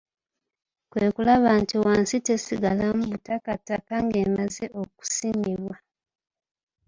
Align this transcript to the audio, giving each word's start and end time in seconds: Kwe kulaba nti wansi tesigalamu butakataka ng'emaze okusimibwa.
Kwe 0.89 1.07
kulaba 1.15 1.51
nti 1.61 1.75
wansi 1.83 2.17
tesigalamu 2.27 3.03
butakataka 3.11 3.93
ng'emaze 4.05 4.65
okusimibwa. 4.81 5.75